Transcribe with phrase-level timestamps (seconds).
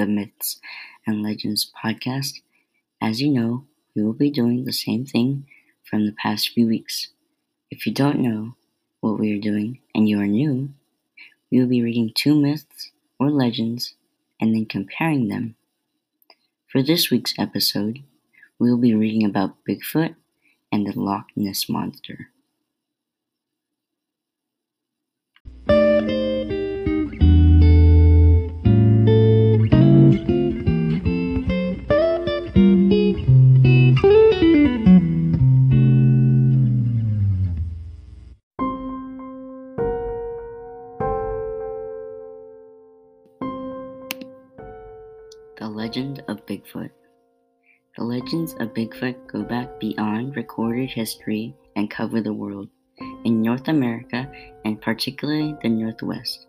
[0.00, 0.58] the Myths
[1.06, 2.40] and Legends podcast.
[3.02, 5.46] As you know, we will be doing the same thing
[5.84, 7.08] from the past few weeks.
[7.70, 8.54] If you don't know
[9.00, 10.70] what we are doing and you are new,
[11.50, 13.94] we will be reading two myths or legends
[14.40, 15.54] and then comparing them.
[16.66, 18.02] For this week's episode,
[18.58, 20.14] we will be reading about Bigfoot
[20.72, 22.30] and the Loch Ness Monster.
[45.70, 46.90] Legend of Bigfoot.
[47.96, 52.68] The legends of Bigfoot go back beyond recorded history and cover the world.
[53.24, 54.30] In North America,
[54.64, 56.46] and particularly the Northwest,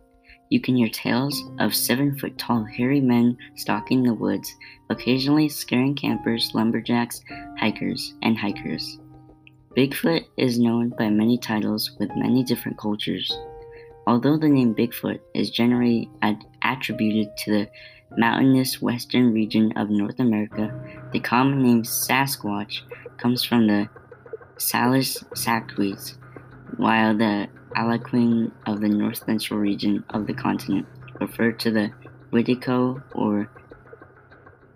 [0.49, 4.53] you can hear tales of seven foot tall hairy men stalking the woods,
[4.89, 7.21] occasionally scaring campers, lumberjacks,
[7.57, 8.99] hikers, and hikers.
[9.77, 13.31] Bigfoot is known by many titles with many different cultures.
[14.07, 17.69] Although the name Bigfoot is generally ad- attributed to the
[18.17, 20.73] mountainous western region of North America,
[21.11, 22.81] the common name Sasquatch
[23.17, 23.89] comes from the
[24.57, 26.17] Salus Saquis,
[26.77, 30.85] while the Algonquin of the north central region of the continent
[31.19, 31.91] refer to the
[32.31, 33.49] Wedico or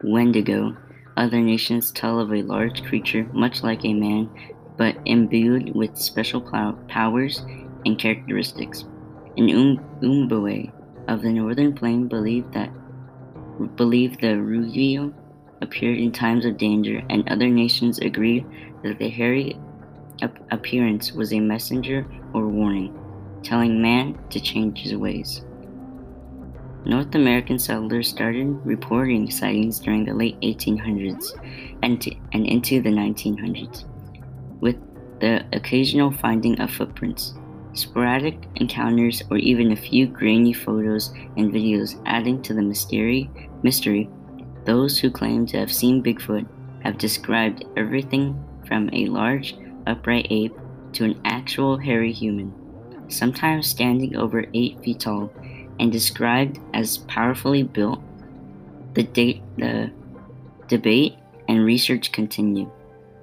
[0.03, 0.75] Wendigo.
[1.17, 4.29] Other nations tell of a large creature much like a man,
[4.77, 7.45] but imbued with special plow- powers
[7.85, 8.85] and characteristics.
[9.37, 10.71] An um- Umbuwe
[11.07, 12.69] of the northern plain believed that
[13.75, 15.13] believed the Rugio
[15.61, 18.45] appeared in times of danger, and other nations agreed
[18.83, 19.57] that the hairy
[20.21, 22.97] ap- appearance was a messenger or warning,
[23.43, 25.43] telling man to change his ways.
[26.85, 31.31] North American settlers started reporting sightings during the late 1800s
[31.81, 33.85] and, and into the 1900s,
[34.61, 34.75] with
[35.19, 37.33] the occasional finding of footprints.
[37.75, 43.29] Sporadic encounters or even a few grainy photos and videos adding to the mystery,
[43.63, 44.09] mystery,
[44.63, 46.47] those who claim to have seen Bigfoot
[46.83, 50.55] have described everything from a large, upright ape
[50.93, 52.53] to an actual hairy human,
[53.09, 55.29] sometimes standing over 8 feet tall
[55.77, 58.01] and described as powerfully built.
[58.93, 59.91] The, date, the
[60.69, 61.15] debate
[61.49, 62.71] and research continue.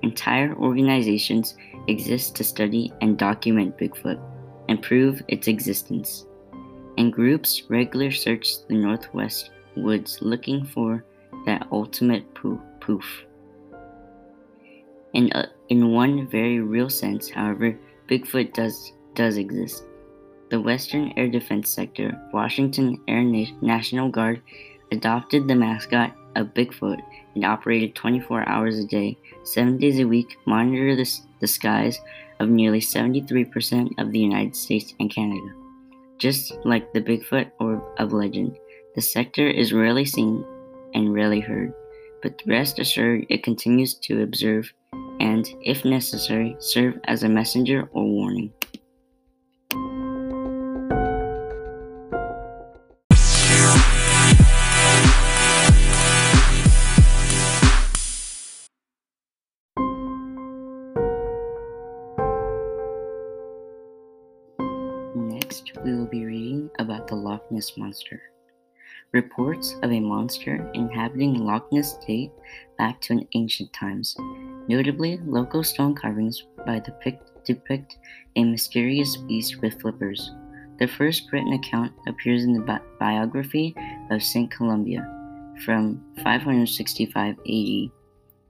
[0.03, 1.57] Entire organizations
[1.89, 4.21] exist to study and document Bigfoot
[4.69, 6.27] and prove its existence.
[6.99, 11.05] And groups regularly search the Northwest woods looking for
[11.47, 12.61] that ultimate poof.
[12.81, 13.25] poof.
[15.15, 17.79] In, uh, in one very real sense, however,
[18.09, 19.85] Bigfoot does, does exist.
[20.51, 24.43] The Western Air Defense Sector, Washington Air Na- National Guard,
[24.91, 27.01] adopted the mascot of Bigfoot
[27.35, 31.99] and operated 24 hours a day, 7 days a week, monitor the, the skies
[32.43, 35.47] of nearly 73% of the United States and Canada.
[36.19, 38.59] Just like the Bigfoot or of legend,
[38.95, 40.45] the sector is rarely seen
[40.95, 41.73] and rarely heard,
[42.23, 44.73] but rest assured it continues to observe
[45.21, 48.53] and, if necessary, serve as a messenger or warning.
[67.63, 68.21] Ness Monster.
[69.13, 72.33] Reports of a monster inhabiting Loch Ness date
[72.77, 74.17] back to an ancient times.
[74.67, 77.99] Notably, local stone carvings by the pic- depict
[78.35, 80.33] a mysterious beast with flippers.
[80.81, 83.77] The first written account appears in the bi- biography
[84.11, 85.07] of Saint Columba
[85.65, 87.91] from 565 AD.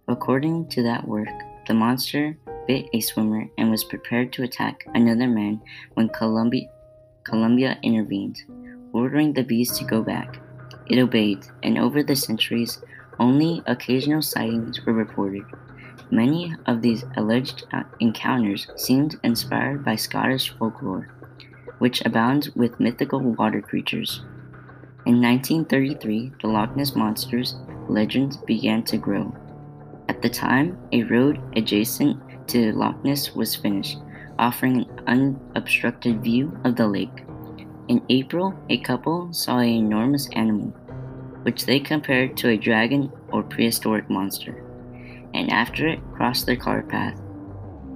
[0.08, 1.29] According to that work,
[1.67, 5.61] the monster bit a swimmer and was prepared to attack another man
[5.94, 6.70] when Columbia,
[7.25, 8.38] Columbia intervened,
[8.93, 10.41] ordering the beast to go back.
[10.87, 12.79] It obeyed, and over the centuries,
[13.19, 15.44] only occasional sightings were reported.
[16.11, 21.09] Many of these alleged uh, encounters seemed inspired by Scottish folklore,
[21.79, 24.21] which abounds with mythical water creatures.
[25.05, 27.56] In 1933, the Loch Ness Monster's
[27.89, 29.35] legends began to grow.
[30.09, 33.99] At the time, a road adjacent to Loch Ness was finished,
[34.39, 37.25] offering an unobstructed view of the lake.
[37.88, 40.69] In April, a couple saw an enormous animal,
[41.43, 44.64] which they compared to a dragon or prehistoric monster,
[45.34, 47.20] and after it crossed their car path,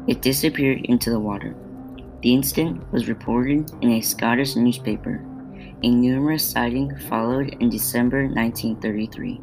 [0.09, 1.55] it disappeared into the water.
[2.23, 5.25] The incident was reported in a Scottish newspaper.
[5.83, 9.41] A numerous sighting followed in December 1933.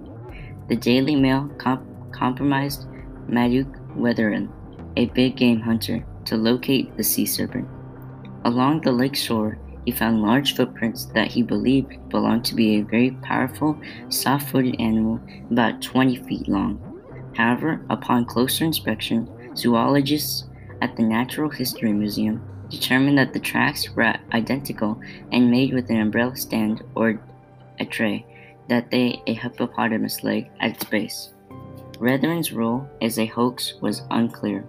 [0.67, 2.87] The Daily Mail comp- compromised
[3.29, 4.49] Maduk Weatherin,
[4.97, 7.67] a big game hunter, to locate the sea serpent.
[8.43, 12.83] Along the lake shore, he found large footprints that he believed belonged to be a
[12.83, 15.19] very powerful, soft footed animal
[15.51, 16.79] about 20 feet long.
[17.35, 20.45] However, upon closer inspection, zoologists
[20.81, 24.99] at the Natural History Museum determined that the tracks were identical
[25.31, 27.19] and made with an umbrella stand or
[27.79, 28.25] a tray,
[28.69, 31.33] that they a hippopotamus leg at its base.
[31.99, 34.65] Wetherin's role as a hoax was unclear.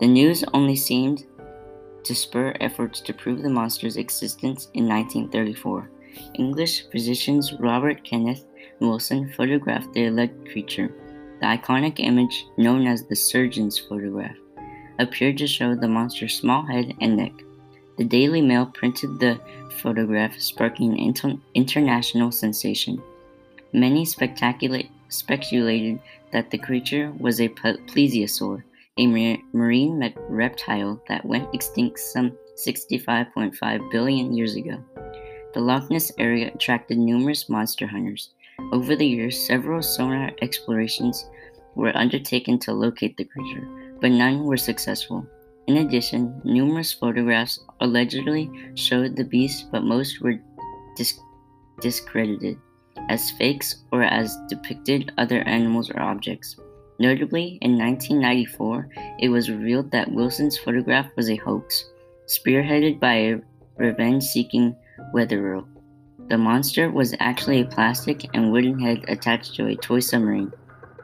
[0.00, 1.24] The news only seemed
[2.04, 5.90] to spur efforts to prove the monster's existence in 1934.
[6.34, 8.44] English physicians Robert Kenneth
[8.80, 10.92] Wilson photographed the alleged creature.
[11.40, 14.36] The iconic image, known as the surgeon's photograph,
[14.98, 17.32] appeared to show the monster's small head and neck.
[17.98, 19.40] The Daily Mail printed the
[19.80, 23.02] photograph, sparking an inter- international sensation.
[23.72, 26.00] Many speculated
[26.32, 28.62] that the creature was a plesiosaur,
[28.98, 32.36] a marine reptile that went extinct some
[32.66, 34.82] 65.5 billion years ago.
[35.54, 38.30] The Loch Ness area attracted numerous monster hunters.
[38.72, 41.28] Over the years, several sonar explorations
[41.74, 43.66] were undertaken to locate the creature,
[44.00, 45.26] but none were successful.
[45.68, 50.38] In addition, numerous photographs allegedly showed the beast, but most were
[50.96, 51.18] dis-
[51.80, 52.58] discredited
[53.08, 56.56] as fakes or as depicted other animals or objects.
[57.02, 58.88] Notably, in 1994,
[59.18, 61.90] it was revealed that Wilson's photograph was a hoax,
[62.28, 63.40] spearheaded by a
[63.76, 64.76] revenge seeking
[65.12, 65.66] Wetherell.
[66.28, 70.52] The monster was actually a plastic and wooden head attached to a toy submarine.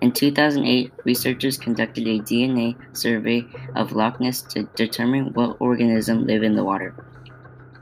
[0.00, 6.45] In 2008, researchers conducted a DNA survey of Loch Ness to determine what organism live
[6.45, 6.95] in the water.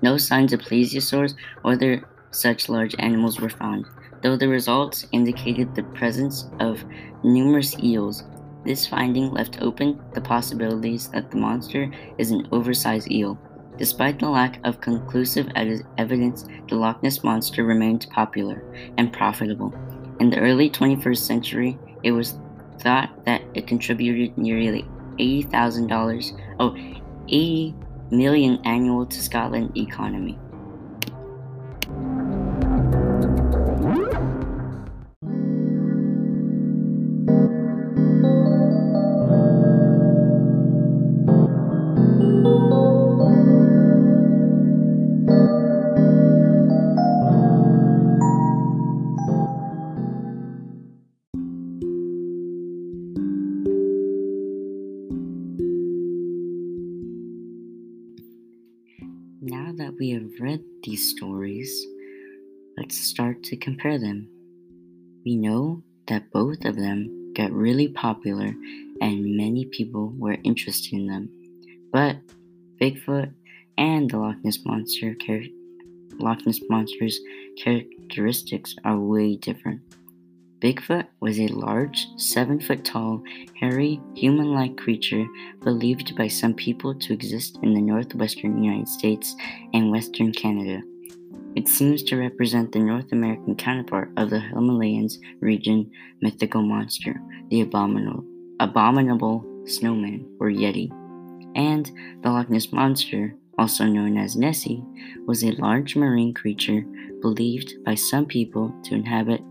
[0.00, 1.34] No signs of plesiosaurs
[1.64, 3.84] or other such large animals were found,
[4.22, 6.84] though the results indicated the presence of
[7.22, 8.24] numerous eels.
[8.64, 13.38] This finding left open the possibilities that the monster is an oversized eel.
[13.78, 18.64] Despite the lack of conclusive ed- evidence, the Loch Ness monster remained popular
[18.96, 19.74] and profitable.
[20.18, 22.38] In the early 21st century, it was
[22.80, 24.86] thought that it contributed nearly
[25.18, 26.74] $80,000, oh,
[27.28, 27.74] 80
[28.10, 30.38] million annual to Scotland economy.
[59.76, 61.86] That we have read these stories,
[62.78, 64.28] let's start to compare them.
[65.24, 68.54] We know that both of them got really popular
[69.00, 71.28] and many people were interested in them.
[71.92, 72.16] But
[72.80, 73.32] Bigfoot
[73.76, 75.42] and the Loch Ness Monster char-
[76.18, 77.18] Loch Ness Monster's
[77.58, 79.82] characteristics are way different.
[80.60, 83.22] Bigfoot was a large, seven foot tall,
[83.60, 85.26] hairy, human like creature
[85.62, 89.36] believed by some people to exist in the northwestern United States
[89.74, 90.80] and western Canada.
[91.56, 95.90] It seems to represent the North American counterpart of the Himalayas region
[96.22, 97.20] mythical monster,
[97.50, 98.24] the abominable,
[98.58, 100.90] abominable snowman or Yeti.
[101.54, 101.90] And
[102.22, 104.82] the Loch Ness Monster, also known as Nessie,
[105.26, 106.82] was a large marine creature
[107.20, 109.42] believed by some people to inhabit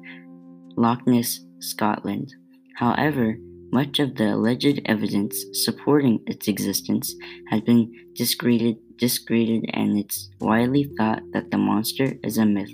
[0.77, 2.33] Loch Ness, Scotland.
[2.75, 3.37] However,
[3.71, 7.15] much of the alleged evidence supporting its existence
[7.49, 12.71] has been discredited, discredited and it's widely thought that the monster is a myth.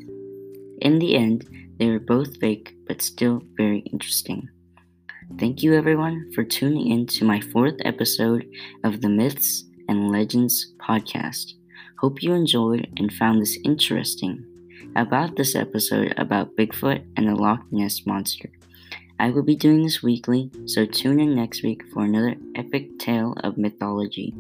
[0.82, 1.48] In the end,
[1.80, 4.50] they were both fake but still very interesting.
[5.40, 8.46] Thank you everyone for tuning in to my fourth episode
[8.84, 11.54] of the Myths and Legends podcast.
[12.00, 14.46] Hope you enjoyed and found this interesting
[14.96, 18.50] about this episode about Bigfoot and the Loch Ness Monster.
[19.20, 23.36] I will be doing this weekly, so tune in next week for another epic tale
[23.44, 24.34] of mythology.